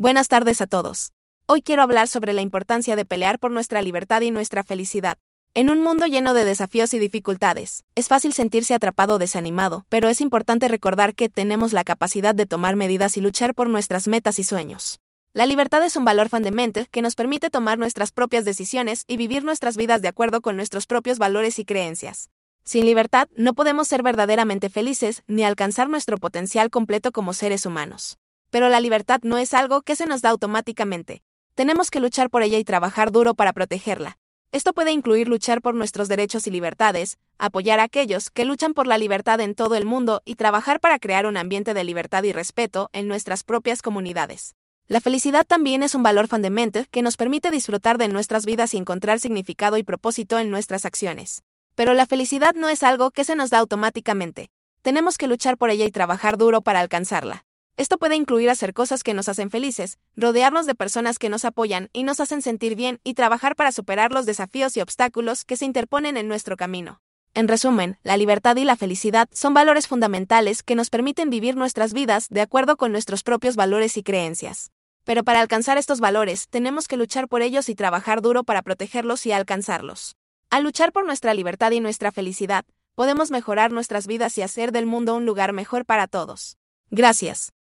Buenas 0.00 0.28
tardes 0.28 0.62
a 0.62 0.66
todos. 0.66 1.12
Hoy 1.44 1.60
quiero 1.60 1.82
hablar 1.82 2.08
sobre 2.08 2.32
la 2.32 2.40
importancia 2.40 2.96
de 2.96 3.04
pelear 3.04 3.38
por 3.38 3.50
nuestra 3.50 3.82
libertad 3.82 4.22
y 4.22 4.30
nuestra 4.30 4.64
felicidad. 4.64 5.18
En 5.52 5.68
un 5.68 5.82
mundo 5.82 6.06
lleno 6.06 6.32
de 6.32 6.46
desafíos 6.46 6.94
y 6.94 6.98
dificultades, 6.98 7.84
es 7.94 8.08
fácil 8.08 8.32
sentirse 8.32 8.72
atrapado 8.72 9.16
o 9.16 9.18
desanimado, 9.18 9.84
pero 9.90 10.08
es 10.08 10.22
importante 10.22 10.68
recordar 10.68 11.14
que 11.14 11.28
tenemos 11.28 11.74
la 11.74 11.84
capacidad 11.84 12.34
de 12.34 12.46
tomar 12.46 12.76
medidas 12.76 13.18
y 13.18 13.20
luchar 13.20 13.54
por 13.54 13.68
nuestras 13.68 14.08
metas 14.08 14.38
y 14.38 14.44
sueños. 14.44 15.00
La 15.34 15.44
libertad 15.44 15.84
es 15.84 15.96
un 15.96 16.06
valor 16.06 16.30
fundamental 16.30 16.88
que 16.88 17.02
nos 17.02 17.14
permite 17.14 17.50
tomar 17.50 17.78
nuestras 17.78 18.10
propias 18.10 18.46
decisiones 18.46 19.04
y 19.06 19.18
vivir 19.18 19.44
nuestras 19.44 19.76
vidas 19.76 20.00
de 20.00 20.08
acuerdo 20.08 20.40
con 20.40 20.56
nuestros 20.56 20.86
propios 20.86 21.18
valores 21.18 21.58
y 21.58 21.66
creencias. 21.66 22.30
Sin 22.64 22.86
libertad, 22.86 23.28
no 23.36 23.52
podemos 23.52 23.86
ser 23.86 24.02
verdaderamente 24.02 24.70
felices 24.70 25.24
ni 25.26 25.44
alcanzar 25.44 25.90
nuestro 25.90 26.16
potencial 26.16 26.70
completo 26.70 27.12
como 27.12 27.34
seres 27.34 27.66
humanos. 27.66 28.16
Pero 28.50 28.68
la 28.68 28.80
libertad 28.80 29.20
no 29.22 29.38
es 29.38 29.54
algo 29.54 29.82
que 29.82 29.96
se 29.96 30.06
nos 30.06 30.22
da 30.22 30.30
automáticamente. 30.30 31.22
Tenemos 31.54 31.90
que 31.90 32.00
luchar 32.00 32.30
por 32.30 32.42
ella 32.42 32.58
y 32.58 32.64
trabajar 32.64 33.12
duro 33.12 33.34
para 33.34 33.52
protegerla. 33.52 34.18
Esto 34.52 34.72
puede 34.72 34.90
incluir 34.90 35.28
luchar 35.28 35.62
por 35.62 35.76
nuestros 35.76 36.08
derechos 36.08 36.48
y 36.48 36.50
libertades, 36.50 37.18
apoyar 37.38 37.78
a 37.78 37.84
aquellos 37.84 38.30
que 38.30 38.44
luchan 38.44 38.74
por 38.74 38.88
la 38.88 38.98
libertad 38.98 39.40
en 39.40 39.54
todo 39.54 39.76
el 39.76 39.84
mundo 39.84 40.22
y 40.24 40.34
trabajar 40.34 40.80
para 40.80 40.98
crear 40.98 41.26
un 41.26 41.36
ambiente 41.36 41.72
de 41.72 41.84
libertad 41.84 42.24
y 42.24 42.32
respeto 42.32 42.90
en 42.92 43.06
nuestras 43.06 43.44
propias 43.44 43.80
comunidades. 43.80 44.56
La 44.88 45.00
felicidad 45.00 45.46
también 45.46 45.84
es 45.84 45.94
un 45.94 46.02
valor 46.02 46.26
fundamental 46.26 46.88
que 46.90 47.02
nos 47.02 47.16
permite 47.16 47.52
disfrutar 47.52 47.96
de 47.96 48.08
nuestras 48.08 48.44
vidas 48.44 48.74
y 48.74 48.78
encontrar 48.78 49.20
significado 49.20 49.76
y 49.76 49.84
propósito 49.84 50.40
en 50.40 50.50
nuestras 50.50 50.84
acciones. 50.84 51.44
Pero 51.76 51.94
la 51.94 52.06
felicidad 52.06 52.54
no 52.56 52.68
es 52.68 52.82
algo 52.82 53.12
que 53.12 53.22
se 53.22 53.36
nos 53.36 53.50
da 53.50 53.58
automáticamente. 53.58 54.50
Tenemos 54.82 55.16
que 55.16 55.28
luchar 55.28 55.56
por 55.58 55.70
ella 55.70 55.84
y 55.84 55.92
trabajar 55.92 56.38
duro 56.38 56.60
para 56.60 56.80
alcanzarla. 56.80 57.44
Esto 57.80 57.96
puede 57.96 58.14
incluir 58.14 58.50
hacer 58.50 58.74
cosas 58.74 59.02
que 59.02 59.14
nos 59.14 59.30
hacen 59.30 59.48
felices, 59.48 59.96
rodearnos 60.14 60.66
de 60.66 60.74
personas 60.74 61.18
que 61.18 61.30
nos 61.30 61.46
apoyan 61.46 61.88
y 61.94 62.02
nos 62.02 62.20
hacen 62.20 62.42
sentir 62.42 62.74
bien 62.74 63.00
y 63.04 63.14
trabajar 63.14 63.56
para 63.56 63.72
superar 63.72 64.12
los 64.12 64.26
desafíos 64.26 64.76
y 64.76 64.82
obstáculos 64.82 65.46
que 65.46 65.56
se 65.56 65.64
interponen 65.64 66.18
en 66.18 66.28
nuestro 66.28 66.58
camino. 66.58 67.00
En 67.32 67.48
resumen, 67.48 67.96
la 68.02 68.18
libertad 68.18 68.54
y 68.56 68.64
la 68.64 68.76
felicidad 68.76 69.30
son 69.32 69.54
valores 69.54 69.88
fundamentales 69.88 70.62
que 70.62 70.74
nos 70.74 70.90
permiten 70.90 71.30
vivir 71.30 71.56
nuestras 71.56 71.94
vidas 71.94 72.28
de 72.28 72.42
acuerdo 72.42 72.76
con 72.76 72.92
nuestros 72.92 73.22
propios 73.22 73.56
valores 73.56 73.96
y 73.96 74.02
creencias. 74.02 74.72
Pero 75.04 75.24
para 75.24 75.40
alcanzar 75.40 75.78
estos 75.78 76.00
valores 76.00 76.48
tenemos 76.50 76.86
que 76.86 76.98
luchar 76.98 77.28
por 77.28 77.40
ellos 77.40 77.70
y 77.70 77.74
trabajar 77.74 78.20
duro 78.20 78.44
para 78.44 78.60
protegerlos 78.60 79.24
y 79.24 79.32
alcanzarlos. 79.32 80.16
Al 80.50 80.64
luchar 80.64 80.92
por 80.92 81.06
nuestra 81.06 81.32
libertad 81.32 81.70
y 81.70 81.80
nuestra 81.80 82.12
felicidad, 82.12 82.66
podemos 82.94 83.30
mejorar 83.30 83.72
nuestras 83.72 84.06
vidas 84.06 84.36
y 84.36 84.42
hacer 84.42 84.70
del 84.70 84.84
mundo 84.84 85.16
un 85.16 85.24
lugar 85.24 85.54
mejor 85.54 85.86
para 85.86 86.08
todos. 86.08 86.58
Gracias. 86.90 87.54